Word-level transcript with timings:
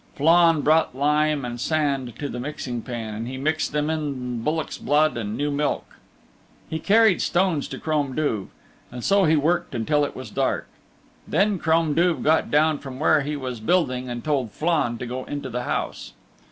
Flann 0.15 0.61
brought 0.61 0.95
lime 0.95 1.45
and 1.45 1.61
sand 1.61 2.15
to 2.17 2.27
the 2.27 2.39
mixing 2.39 2.81
pan 2.81 3.13
and 3.13 3.27
he 3.27 3.37
mixed 3.37 3.71
them 3.71 3.87
in 3.91 4.41
bullock's 4.41 4.79
blood 4.79 5.15
and 5.15 5.37
new 5.37 5.51
milk. 5.51 5.97
He 6.67 6.79
carried 6.79 7.21
stones 7.21 7.67
to 7.67 7.77
Crom 7.77 8.15
Duv. 8.15 8.47
And 8.91 9.03
so 9.03 9.25
he 9.25 9.35
worked 9.35 9.75
until 9.75 10.03
it 10.03 10.15
was 10.15 10.31
dark. 10.31 10.67
Then 11.27 11.59
Crom 11.59 11.93
Duv 11.93 12.23
got 12.23 12.49
down 12.49 12.79
from 12.79 12.99
where 12.99 13.21
he 13.21 13.35
was 13.35 13.59
building 13.59 14.09
and 14.09 14.23
told 14.23 14.53
Flann 14.53 14.97
to 14.97 15.05
go 15.05 15.23
into 15.25 15.51
the 15.51 15.65
house. 15.65 16.13